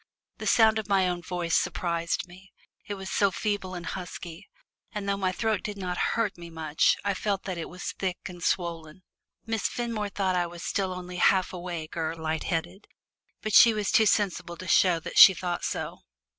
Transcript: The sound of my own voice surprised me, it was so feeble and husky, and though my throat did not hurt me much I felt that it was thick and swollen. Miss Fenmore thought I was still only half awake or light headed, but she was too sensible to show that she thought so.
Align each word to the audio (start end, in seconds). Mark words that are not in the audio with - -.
The 0.39 0.47
sound 0.47 0.79
of 0.79 0.89
my 0.89 1.07
own 1.07 1.21
voice 1.21 1.55
surprised 1.55 2.27
me, 2.27 2.51
it 2.87 2.95
was 2.95 3.07
so 3.11 3.29
feeble 3.29 3.75
and 3.75 3.85
husky, 3.85 4.49
and 4.91 5.07
though 5.07 5.15
my 5.15 5.31
throat 5.31 5.61
did 5.61 5.77
not 5.77 5.99
hurt 6.17 6.39
me 6.39 6.49
much 6.49 6.97
I 7.05 7.13
felt 7.13 7.43
that 7.43 7.59
it 7.59 7.69
was 7.69 7.91
thick 7.91 8.17
and 8.25 8.43
swollen. 8.43 9.03
Miss 9.45 9.67
Fenmore 9.67 10.09
thought 10.09 10.35
I 10.35 10.47
was 10.47 10.63
still 10.63 10.91
only 10.91 11.17
half 11.17 11.53
awake 11.53 11.95
or 11.95 12.15
light 12.15 12.45
headed, 12.45 12.87
but 13.43 13.53
she 13.53 13.75
was 13.75 13.91
too 13.91 14.07
sensible 14.07 14.57
to 14.57 14.67
show 14.67 14.99
that 14.99 15.19
she 15.19 15.35
thought 15.35 15.63
so. 15.63 15.99